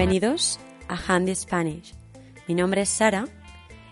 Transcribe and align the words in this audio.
Bienvenidos 0.00 0.58
a 0.88 0.96
Handy 0.96 1.34
Spanish. 1.34 1.94
Mi 2.48 2.54
nombre 2.54 2.80
es 2.80 2.88
Sara 2.88 3.26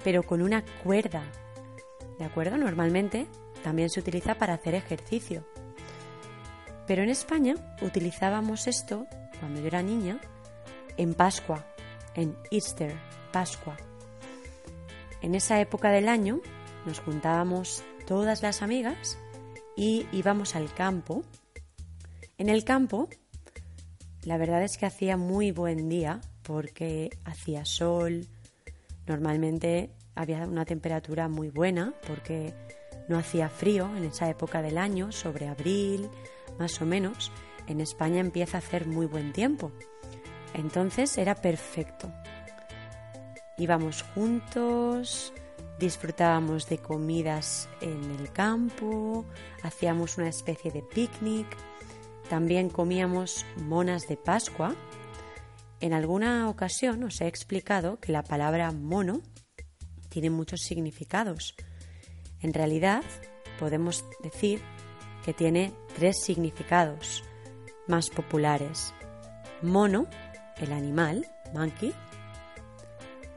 pero 0.04 0.24
con 0.24 0.42
una 0.42 0.64
cuerda. 0.84 1.24
¿De 2.20 2.26
acuerdo? 2.26 2.58
Normalmente 2.58 3.28
también 3.64 3.90
se 3.90 4.00
utiliza 4.00 4.36
para 4.36 4.56
hacer 4.56 4.76
ejercicio. 4.76 5.46
Pero 6.88 7.04
en 7.04 7.10
España 7.10 7.56
utilizábamos 7.82 8.68
esto, 8.68 9.06
cuando 9.40 9.60
yo 9.60 9.68
era 9.68 9.82
niña, 9.82 10.20
en 10.96 11.14
Pascua, 11.14 11.66
en 12.16 12.36
Easter, 12.50 12.96
Pascua. 13.32 13.78
En 15.22 15.36
esa 15.36 15.60
época 15.60 15.92
del 15.92 16.08
año 16.08 16.42
nos 16.86 17.00
juntábamos 17.00 17.84
todas 18.06 18.42
las 18.42 18.62
amigas 18.62 19.20
y 19.76 20.08
íbamos 20.12 20.56
al 20.56 20.74
campo. 20.74 21.24
En 22.38 22.50
el 22.50 22.64
campo, 22.64 23.10
la 24.28 24.38
verdad 24.38 24.62
es 24.62 24.78
que 24.78 24.86
hacía 24.86 25.16
muy 25.16 25.52
buen 25.52 25.88
día 25.88 26.20
porque 26.44 27.18
hacía 27.24 27.64
sol, 27.64 28.28
normalmente 29.06 29.92
había 30.16 30.46
una 30.46 30.66
temperatura 30.66 31.30
muy 31.30 31.50
buena 31.50 31.94
porque 32.06 32.54
no 33.08 33.18
hacía 33.18 33.48
frío 33.48 33.90
en 33.96 34.04
esa 34.04 34.30
época 34.30 34.62
del 34.62 34.78
año, 34.80 35.14
sobre 35.14 35.48
abril, 35.48 36.10
más 36.60 36.82
o 36.82 36.86
menos. 36.86 37.32
En 37.68 37.80
España 37.80 38.20
empieza 38.20 38.58
a 38.58 38.60
hacer 38.60 38.86
muy 38.86 39.06
buen 39.06 39.32
tiempo. 39.32 39.72
Entonces 40.54 41.18
era 41.18 41.34
perfecto. 41.34 42.12
Íbamos 43.58 44.04
juntos, 44.14 45.32
disfrutábamos 45.80 46.68
de 46.68 46.80
comidas 46.80 47.70
en 47.80 48.12
el 48.20 48.34
campo, 48.34 49.24
hacíamos 49.64 50.18
una 50.18 50.28
especie 50.28 50.70
de 50.70 50.82
picnic, 50.82 51.48
también 52.30 52.70
comíamos 52.70 53.46
monas 53.58 54.08
de 54.08 54.18
Pascua. 54.18 54.76
En 55.80 55.94
alguna 55.94 56.50
ocasión 56.50 57.04
os 57.04 57.22
he 57.22 57.28
explicado 57.28 58.00
que 58.00 58.12
la 58.12 58.24
palabra 58.24 58.72
mono 58.72 59.22
tiene 60.10 60.30
muchos 60.30 60.62
significados. 60.62 61.56
En 62.42 62.54
realidad 62.54 63.04
podemos 63.60 64.06
decir 64.24 64.62
que 65.24 65.34
tiene 65.34 65.74
tres 65.96 66.18
significados 66.24 67.24
más 67.88 68.10
populares. 68.10 68.94
Mono, 69.62 70.08
el 70.58 70.72
animal, 70.72 71.28
monkey, 71.54 71.94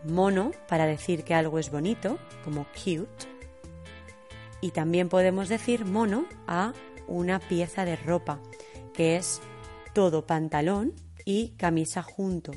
mono 0.05 0.53
para 0.69 0.87
decir 0.87 1.25
que 1.25 1.35
algo 1.35 1.59
es 1.59 1.71
bonito, 1.71 2.19
como 2.45 2.67
cute. 2.73 3.29
Y 4.61 4.73
también 4.73 5.09
podemos 5.09 5.49
decir 5.49 5.85
mono 5.85 6.27
a 6.47 6.73
una 7.07 7.41
pieza 7.41 7.85
de 7.85 7.97
ropa, 7.97 8.41
que 8.95 9.17
es 9.17 9.41
todo 9.95 10.27
pantalón 10.27 10.95
y 11.25 11.51
camisa 11.51 12.03
junto. 12.03 12.53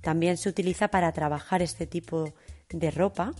También 0.00 0.36
se 0.36 0.48
utiliza 0.48 0.88
para 0.88 1.12
trabajar 1.12 1.62
este 1.62 1.86
tipo 1.86 2.34
de 2.70 2.90
ropa. 2.90 3.32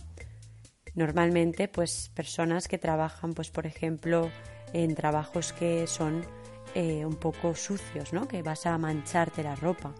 Normalmente, 0.95 1.67
pues 1.67 2.09
personas 2.13 2.67
que 2.67 2.77
trabajan, 2.77 3.33
pues 3.33 3.49
por 3.49 3.65
ejemplo, 3.65 4.29
en 4.73 4.95
trabajos 4.95 5.53
que 5.53 5.87
son 5.87 6.25
eh, 6.75 7.05
un 7.05 7.15
poco 7.15 7.55
sucios, 7.55 8.13
¿no? 8.13 8.27
Que 8.27 8.41
vas 8.41 8.65
a 8.65 8.77
mancharte 8.77 9.43
la 9.43 9.55
ropa. 9.55 9.93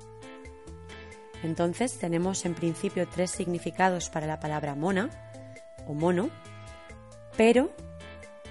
Entonces 1.44 1.98
tenemos 2.00 2.46
en 2.46 2.56
principio 2.56 3.08
tres 3.08 3.32
significados 3.32 4.10
para 4.10 4.28
la 4.28 4.40
palabra 4.40 4.76
mona 4.76 5.10
o 5.88 5.94
mono, 5.94 6.30
pero 7.36 7.70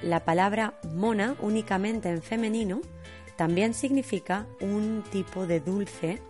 la 0.02 0.20
palabra 0.24 0.74
mona 0.92 1.36
únicamente 1.40 2.10
en 2.10 2.22
femenino 2.22 2.82
también 3.36 3.74
significa 3.74 4.46
un 4.60 5.04
tipo 5.10 5.46
de 5.46 5.60
dulce 5.60 6.20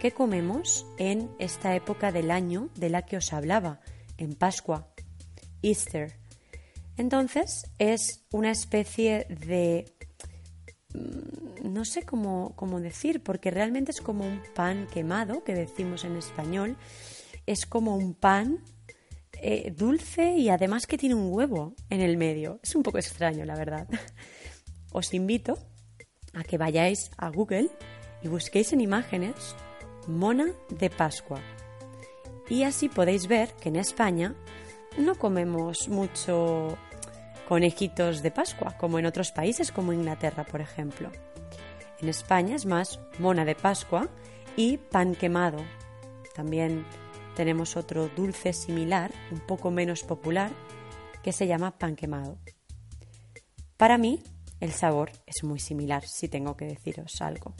que 0.00 0.12
comemos 0.12 0.86
en 0.96 1.30
esta 1.38 1.74
época 1.74 2.12
del 2.12 2.30
año 2.30 2.68
de 2.76 2.90
la 2.90 3.02
que 3.02 3.16
os 3.16 3.32
hablaba, 3.32 3.80
en 4.16 4.34
Pascua, 4.34 4.88
Easter. 5.62 6.14
Entonces 6.96 7.70
es 7.78 8.24
una 8.30 8.50
especie 8.50 9.26
de 9.28 9.86
Mm, 10.94 11.72
no 11.72 11.84
sé 11.84 12.02
cómo, 12.02 12.80
decir, 12.80 13.22
porque 13.22 13.50
realmente 13.50 13.90
es 13.90 14.00
como 14.00 14.26
un 14.26 14.40
pan 14.54 14.86
quemado, 14.92 15.44
que 15.44 15.54
decimos 15.54 16.04
en 16.04 16.16
español. 16.16 16.76
Es 17.46 17.66
como 17.66 17.96
un 17.96 18.14
pan 18.14 18.60
eh, 19.34 19.72
dulce 19.76 20.34
y 20.36 20.48
además 20.48 20.86
que 20.86 20.98
tiene 20.98 21.14
un 21.14 21.32
huevo 21.32 21.74
en 21.90 22.00
el 22.00 22.16
medio. 22.16 22.60
Es 22.62 22.74
un 22.74 22.82
poco 22.82 22.98
extraño, 22.98 23.44
la 23.44 23.56
verdad. 23.56 23.88
Os 24.92 25.12
invito 25.14 25.58
a 26.34 26.44
que 26.44 26.58
vayáis 26.58 27.10
a 27.16 27.30
Google 27.30 27.70
y 28.22 28.28
busquéis 28.28 28.72
en 28.72 28.80
imágenes 28.80 29.54
mona 30.06 30.46
de 30.70 30.90
Pascua. 30.90 31.40
Y 32.48 32.62
así 32.62 32.88
podéis 32.88 33.26
ver 33.28 33.52
que 33.60 33.68
en 33.68 33.76
España 33.76 34.34
no 34.96 35.16
comemos 35.16 35.88
mucho 35.88 36.78
conejitos 37.46 38.22
de 38.22 38.30
Pascua, 38.30 38.76
como 38.78 38.98
en 38.98 39.06
otros 39.06 39.32
países 39.32 39.70
como 39.72 39.92
Inglaterra, 39.92 40.44
por 40.44 40.60
ejemplo. 40.60 41.10
En 42.00 42.08
España 42.08 42.56
es 42.56 42.66
más 42.66 43.00
mona 43.18 43.44
de 43.44 43.54
Pascua 43.54 44.08
y 44.56 44.76
pan 44.76 45.14
quemado. 45.14 45.58
También 46.34 46.84
tenemos 47.36 47.76
otro 47.76 48.08
dulce 48.16 48.52
similar, 48.52 49.12
un 49.30 49.40
poco 49.40 49.70
menos 49.70 50.02
popular, 50.02 50.50
que 51.22 51.32
se 51.32 51.46
llama 51.46 51.78
pan 51.78 51.96
quemado. 51.96 52.38
Para 53.76 53.98
mí, 53.98 54.22
el 54.60 54.72
sabor 54.72 55.12
es 55.26 55.44
muy 55.44 55.60
similar, 55.60 56.06
si 56.06 56.28
tengo 56.28 56.56
que 56.56 56.66
deciros 56.66 57.20
algo. 57.20 57.54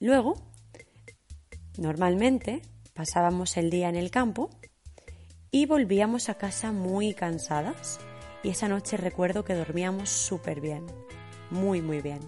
Luego, 0.00 0.34
normalmente 1.76 2.62
pasábamos 2.94 3.56
el 3.56 3.70
día 3.70 3.88
en 3.88 3.96
el 3.96 4.10
campo 4.10 4.50
y 5.50 5.66
volvíamos 5.66 6.28
a 6.28 6.34
casa 6.34 6.72
muy 6.72 7.14
cansadas. 7.14 7.98
Y 8.42 8.50
esa 8.50 8.68
noche 8.68 8.96
recuerdo 8.96 9.44
que 9.44 9.54
dormíamos 9.54 10.10
súper 10.10 10.60
bien, 10.60 10.86
muy, 11.50 11.82
muy 11.82 12.00
bien. 12.00 12.20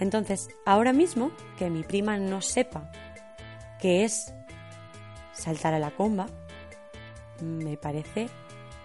Entonces, 0.00 0.48
ahora 0.64 0.92
mismo, 0.92 1.30
que 1.58 1.70
mi 1.70 1.82
prima 1.82 2.18
no 2.18 2.42
sepa 2.42 2.90
qué 3.80 4.04
es 4.04 4.34
saltar 5.32 5.74
a 5.74 5.78
la 5.78 5.90
comba, 5.92 6.26
me 7.40 7.76
parece 7.76 8.28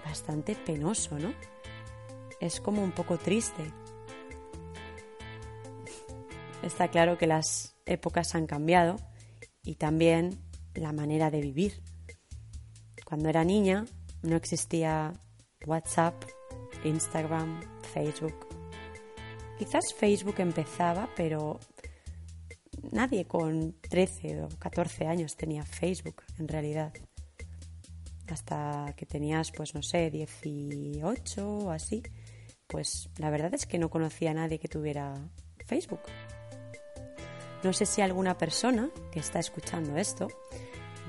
bastante 0.06 0.56
penoso, 0.56 1.18
¿no? 1.18 1.34
Es 2.42 2.60
como 2.60 2.84
un 2.84 2.92
poco 2.92 3.18
triste. 3.18 3.72
Está 6.64 6.90
claro 6.90 7.18
que 7.18 7.28
las 7.28 7.76
épocas 7.86 8.36
han 8.36 8.48
cambiado 8.48 8.98
y 9.64 9.76
también 9.76 10.40
la 10.74 10.92
manera 10.92 11.32
de 11.32 11.40
vivir. 11.42 11.82
Cuando 13.06 13.30
era 13.30 13.44
niña 13.44 13.86
no 14.24 14.36
existía 14.36 15.14
WhatsApp, 15.66 16.16
Instagram, 16.84 17.62
Facebook. 17.94 18.48
Quizás 19.60 19.94
Facebook 19.96 20.36
empezaba, 20.40 21.10
pero 21.16 21.60
nadie 22.92 23.26
con 23.26 23.74
13 23.82 24.44
o 24.44 24.50
14 24.58 25.06
años 25.06 25.36
tenía 25.36 25.64
Facebook 25.64 26.24
en 26.40 26.48
realidad. 26.48 26.92
Hasta 28.30 28.94
que 28.98 29.06
tenías, 29.06 29.52
pues 29.52 29.76
no 29.76 29.84
sé, 29.84 30.10
18 30.10 31.48
o 31.48 31.70
así, 31.70 32.02
pues 32.72 33.10
la 33.18 33.30
verdad 33.30 33.54
es 33.54 33.66
que 33.66 33.78
no 33.78 33.90
conocía 33.90 34.32
a 34.32 34.34
nadie 34.34 34.58
que 34.58 34.70
tuviera 34.70 35.14
Facebook. 35.66 36.00
No 37.64 37.74
sé 37.74 37.86
si 37.86 38.02
alguna 38.02 38.38
persona 38.38 38.90
que 39.12 39.20
está 39.20 39.40
escuchando 39.40 39.98
esto 39.98 40.30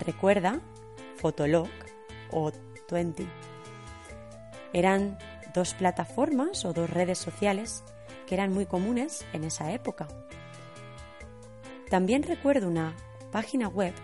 recuerda 0.00 0.60
Fotolog 1.16 1.68
o 2.32 2.50
20. 2.90 3.26
Eran 4.72 5.16
dos 5.54 5.74
plataformas 5.74 6.64
o 6.64 6.72
dos 6.72 6.90
redes 6.90 7.18
sociales 7.18 7.84
que 8.26 8.34
eran 8.34 8.52
muy 8.52 8.66
comunes 8.66 9.24
en 9.32 9.44
esa 9.44 9.70
época. 9.70 10.08
También 11.88 12.24
recuerdo 12.24 12.68
una 12.68 12.96
página 13.30 13.68
web 13.68 13.94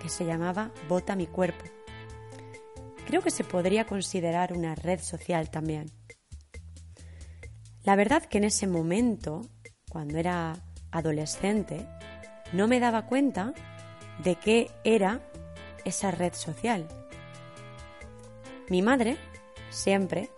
que 0.00 0.08
se 0.08 0.24
llamaba 0.24 0.70
Vota 0.88 1.16
mi 1.16 1.26
cuerpo. 1.26 1.64
Creo 3.06 3.22
que 3.22 3.30
se 3.30 3.42
podría 3.42 3.86
considerar 3.86 4.52
una 4.52 4.76
red 4.76 5.00
social 5.00 5.50
también. 5.50 5.97
La 7.88 7.96
verdad 7.96 8.22
que 8.22 8.36
en 8.36 8.44
ese 8.44 8.66
momento, 8.66 9.40
cuando 9.88 10.18
era 10.18 10.58
adolescente, 10.90 11.86
no 12.52 12.68
me 12.68 12.80
daba 12.80 13.06
cuenta 13.06 13.54
de 14.22 14.34
qué 14.34 14.70
era 14.84 15.22
esa 15.86 16.10
red 16.10 16.34
social. 16.34 16.86
Mi 18.68 18.82
madre 18.82 19.16
siempre 19.70 20.28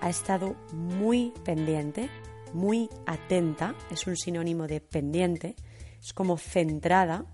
ha 0.00 0.08
estado 0.08 0.54
muy 0.72 1.32
pendiente, 1.44 2.10
muy 2.52 2.88
atenta, 3.06 3.74
es 3.90 4.06
un 4.06 4.16
sinónimo 4.16 4.68
de 4.68 4.80
pendiente, 4.80 5.56
es 6.00 6.12
como 6.12 6.38
centrada 6.38 7.24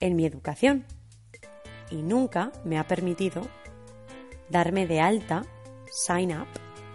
en 0.00 0.16
mi 0.16 0.24
educación 0.24 0.86
y 1.90 1.96
nunca 1.96 2.50
me 2.64 2.78
ha 2.78 2.86
permitido 2.88 3.46
darme 4.48 4.86
de 4.86 5.02
alta, 5.02 5.44
sign 5.90 6.34
up, 6.34 6.48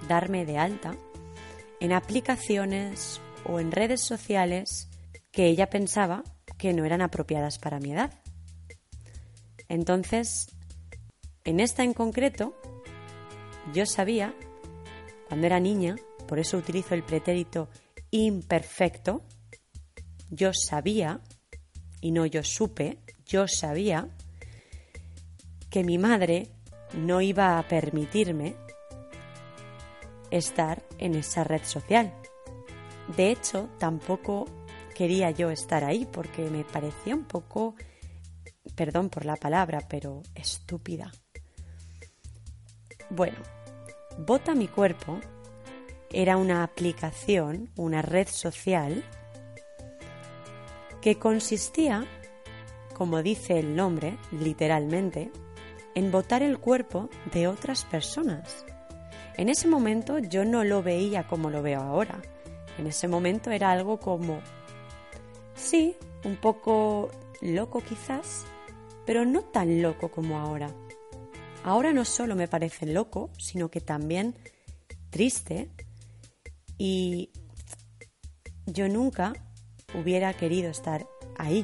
darme 0.07 0.43
de 0.43 0.57
alta 0.57 0.95
en 1.79 1.93
aplicaciones 1.93 3.21
o 3.45 3.59
en 3.59 3.71
redes 3.71 4.01
sociales 4.01 4.89
que 5.31 5.47
ella 5.47 5.69
pensaba 5.69 6.23
que 6.57 6.73
no 6.73 6.85
eran 6.85 7.01
apropiadas 7.01 7.59
para 7.59 7.79
mi 7.79 7.91
edad. 7.91 8.11
Entonces, 9.69 10.47
en 11.43 11.59
esta 11.59 11.83
en 11.83 11.93
concreto, 11.93 12.59
yo 13.73 13.85
sabía, 13.85 14.33
cuando 15.27 15.45
era 15.45 15.59
niña, 15.59 15.95
por 16.27 16.39
eso 16.39 16.57
utilizo 16.57 16.95
el 16.95 17.03
pretérito 17.03 17.69
imperfecto, 18.11 19.23
yo 20.29 20.51
sabía, 20.53 21.21
y 22.01 22.11
no 22.11 22.25
yo 22.25 22.43
supe, 22.43 22.99
yo 23.25 23.47
sabía 23.47 24.09
que 25.69 25.83
mi 25.83 25.97
madre 25.97 26.49
no 26.93 27.21
iba 27.21 27.59
a 27.59 27.67
permitirme 27.67 28.55
estar 30.31 30.86
en 30.97 31.15
esa 31.15 31.43
red 31.43 31.63
social. 31.63 32.13
De 33.15 33.31
hecho, 33.31 33.69
tampoco 33.77 34.45
quería 34.95 35.31
yo 35.31 35.51
estar 35.51 35.83
ahí 35.83 36.07
porque 36.11 36.49
me 36.49 36.63
parecía 36.63 37.15
un 37.15 37.25
poco, 37.25 37.75
perdón 38.75 39.09
por 39.09 39.25
la 39.25 39.35
palabra, 39.35 39.87
pero 39.87 40.23
estúpida. 40.35 41.11
Bueno, 43.09 43.37
Vota 44.17 44.55
mi 44.55 44.67
cuerpo 44.67 45.19
era 46.11 46.37
una 46.37 46.63
aplicación, 46.63 47.69
una 47.75 48.01
red 48.01 48.27
social 48.27 49.03
que 51.01 51.19
consistía, 51.19 52.05
como 52.95 53.21
dice 53.21 53.59
el 53.59 53.75
nombre, 53.75 54.17
literalmente, 54.31 55.31
en 55.93 56.11
votar 56.11 56.41
el 56.41 56.57
cuerpo 56.57 57.09
de 57.31 57.47
otras 57.47 57.85
personas. 57.85 58.65
En 59.37 59.49
ese 59.49 59.67
momento 59.67 60.17
yo 60.17 60.45
no 60.45 60.63
lo 60.63 60.81
veía 60.81 61.27
como 61.27 61.51
lo 61.51 61.61
veo 61.61 61.79
ahora. 61.79 62.19
En 62.79 62.87
ese 62.87 63.07
momento 63.07 63.51
era 63.51 63.71
algo 63.71 63.99
como, 63.99 64.41
sí, 65.55 65.95
un 66.25 66.37
poco 66.37 67.11
loco 67.41 67.81
quizás, 67.81 68.45
pero 69.05 69.25
no 69.25 69.43
tan 69.43 69.83
loco 69.83 70.09
como 70.09 70.39
ahora. 70.39 70.71
Ahora 71.63 71.93
no 71.93 72.03
solo 72.03 72.35
me 72.35 72.47
parece 72.47 72.87
loco, 72.87 73.29
sino 73.37 73.69
que 73.69 73.79
también 73.79 74.35
triste 75.11 75.69
y 76.79 77.31
yo 78.65 78.89
nunca 78.89 79.33
hubiera 79.93 80.33
querido 80.33 80.71
estar 80.71 81.05
ahí. 81.37 81.63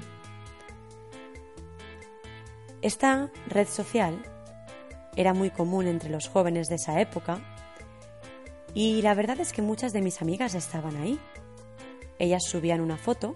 Esta 2.83 3.31
red 3.47 3.67
social 3.67 4.21
era 5.15 5.33
muy 5.33 5.49
común 5.49 5.87
entre 5.87 6.09
los 6.09 6.27
jóvenes 6.27 6.69
de 6.69 6.75
esa 6.75 6.99
época 7.01 7.52
y 8.73 9.01
la 9.01 9.13
verdad 9.13 9.39
es 9.39 9.53
que 9.53 9.61
muchas 9.61 9.93
de 9.93 10.01
mis 10.01 10.21
amigas 10.21 10.55
estaban 10.55 10.95
ahí. 10.97 11.19
Ellas 12.19 12.43
subían 12.43 12.81
una 12.81 12.97
foto 12.97 13.33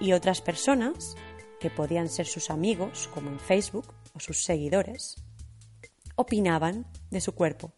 y 0.00 0.12
otras 0.12 0.40
personas, 0.40 1.16
que 1.60 1.70
podían 1.70 2.08
ser 2.08 2.26
sus 2.26 2.50
amigos, 2.50 3.08
como 3.12 3.30
en 3.30 3.40
Facebook, 3.40 3.92
o 4.14 4.20
sus 4.20 4.44
seguidores, 4.44 5.16
opinaban 6.14 6.86
de 7.10 7.20
su 7.20 7.34
cuerpo. 7.34 7.72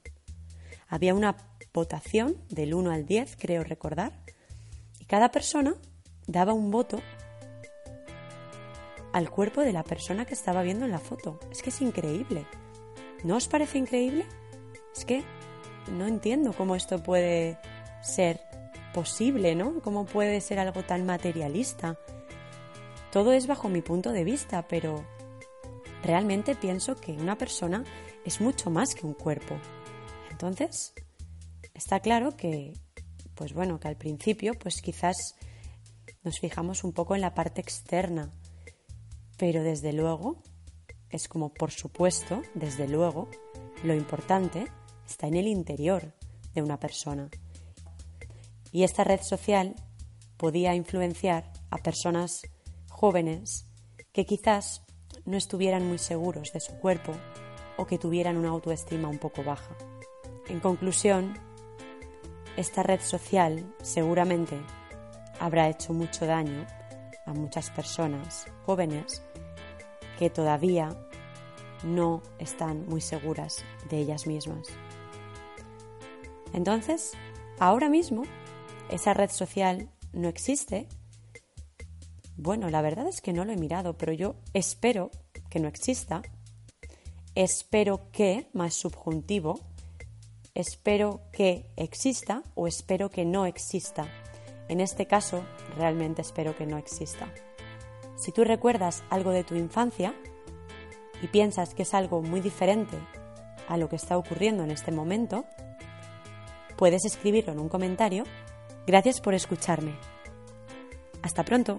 Había 0.88 1.14
una 1.14 1.37
votación 1.73 2.37
del 2.49 2.75
1 2.75 2.90
al 2.90 3.07
10, 3.07 3.37
creo 3.37 3.64
recordar, 3.64 4.12
y 4.99 5.05
cada 5.07 5.31
persona 5.31 5.75
daba 6.26 6.52
un 6.52 6.71
voto 6.71 7.00
al 9.12 9.31
cuerpo 9.31 9.62
de 9.62 9.73
la 9.73 9.83
persona 9.83 10.25
que 10.25 10.35
estaba 10.35 10.62
viendo 10.62 10.85
en 10.85 10.93
la 10.93 10.99
foto. 10.99 11.40
Es 11.50 11.62
que 11.62 11.71
es 11.71 11.81
increíble. 11.81 12.47
¿No 13.25 13.37
os 13.37 13.49
parece 13.49 13.79
increíble? 13.79 14.26
Es 14.95 15.05
que 15.05 15.25
no 15.88 16.06
entiendo 16.06 16.52
cómo 16.52 16.76
esto 16.76 17.02
puede 17.02 17.58
ser 18.02 18.40
posible, 18.92 19.54
¿no? 19.54 19.80
¿Cómo 19.80 20.04
puede 20.04 20.40
ser 20.40 20.58
algo 20.58 20.82
tan 20.82 21.06
materialista? 21.06 21.99
Todo 23.12 23.32
es 23.32 23.46
bajo 23.46 23.68
mi 23.68 23.82
punto 23.82 24.12
de 24.12 24.25
vista, 24.25 24.66
pero 24.68 25.04
realmente 26.02 26.54
pienso 26.54 26.96
que 26.96 27.12
una 27.12 27.37
persona 27.37 27.84
es 28.25 28.40
mucho 28.40 28.70
más 28.70 28.94
que 28.94 29.06
un 29.06 29.14
cuerpo. 29.14 29.58
Entonces, 30.30 30.92
está 31.75 32.00
claro 32.00 32.37
que, 32.37 32.75
pues 33.34 33.52
bueno, 33.52 33.80
que 33.80 33.88
al 33.88 33.96
principio, 33.96 34.54
pues 34.54 34.80
quizás 34.80 35.34
nos 36.22 36.38
fijamos 36.38 36.84
un 36.84 36.92
poco 36.92 37.14
en 37.14 37.20
la 37.20 37.34
parte 37.34 37.60
externa, 37.60 38.32
pero 39.37 39.62
desde 39.62 39.92
luego, 39.92 40.42
es 41.08 41.28
como 41.28 41.52
por 41.52 41.70
supuesto, 41.72 42.42
desde 42.54 42.87
luego, 42.87 43.28
lo 43.82 43.94
importante 43.94 44.66
está 45.11 45.26
en 45.26 45.35
el 45.35 45.49
interior 45.49 46.14
de 46.55 46.62
una 46.62 46.79
persona. 46.79 47.29
Y 48.73 48.85
esta 48.85 49.05
red 49.05 49.21
social 49.23 49.75
podía 50.37 50.75
influenciar 50.75 51.52
a 51.71 51.79
personas 51.79 52.43
jóvenes 52.88 53.67
que 54.12 54.25
quizás 54.25 54.83
no 55.25 55.37
estuvieran 55.37 55.87
muy 55.87 55.99
seguros 55.99 56.52
de 56.52 56.61
su 56.61 56.75
cuerpo 56.79 57.12
o 57.76 57.87
que 57.87 57.99
tuvieran 57.99 58.37
una 58.37 58.50
autoestima 58.50 59.09
un 59.09 59.19
poco 59.19 59.43
baja. 59.43 59.76
En 60.49 60.61
conclusión, 60.61 61.35
esta 62.57 62.83
red 62.83 63.00
social 63.00 63.75
seguramente 63.83 64.61
habrá 65.40 65.69
hecho 65.69 65.93
mucho 65.93 66.26
daño 66.26 66.67
a 67.26 67.33
muchas 67.33 67.71
personas 67.71 68.47
jóvenes 68.64 69.23
que 70.19 70.31
todavía 70.31 70.88
no 71.83 72.23
están 72.38 72.87
muy 72.87 73.00
seguras 73.00 73.64
de 73.88 73.99
ellas 73.99 74.26
mismas. 74.26 74.69
Entonces, 76.52 77.12
ahora 77.59 77.88
mismo, 77.88 78.23
esa 78.90 79.14
red 79.14 79.30
social 79.30 79.88
no 80.12 80.28
existe. 80.28 80.88
Bueno, 82.37 82.71
la 82.71 82.83
verdad 82.83 83.07
es 83.07 83.21
que 83.21 83.33
no 83.33 83.45
lo 83.45 83.52
he 83.52 83.57
mirado, 83.57 83.97
pero 83.97 84.12
yo 84.12 84.35
espero 84.54 85.11
que 85.49 85.61
no 85.61 85.69
exista. 85.69 86.23
Espero 87.35 88.11
que, 88.11 88.49
más 88.52 88.75
subjuntivo, 88.75 89.61
espero 90.54 91.21
que 91.33 91.71
exista 91.76 92.42
o 92.54 92.66
espero 92.66 93.11
que 93.11 93.25
no 93.25 93.47
exista. 93.47 94.09
En 94.69 94.80
este 94.80 95.07
caso, 95.07 95.45
realmente 95.76 96.23
espero 96.23 96.57
que 96.57 96.66
no 96.66 96.78
exista. 96.78 97.33
Si 98.16 98.33
tú 98.33 98.45
recuerdas 98.45 99.02
algo 99.11 99.30
de 99.30 99.45
tu 99.45 99.54
infancia 99.54 100.14
y 101.23 101.28
piensas 101.28 101.75
que 101.75 101.83
es 101.83 101.95
algo 101.95 102.23
muy 102.23 102.40
diferente 102.40 102.97
a 103.69 103.76
lo 103.76 103.88
que 103.88 103.97
está 103.97 104.19
ocurriendo 104.19 104.64
en 104.64 104.71
este 104.71 104.92
momento, 104.92 105.45
puedes 106.80 107.04
escribirlo 107.04 107.52
en 107.52 107.58
un 107.58 107.68
comentario. 107.68 108.25
Gracias 108.87 109.20
por 109.20 109.34
escucharme. 109.34 109.92
Hasta 111.20 111.44
pronto. 111.44 111.78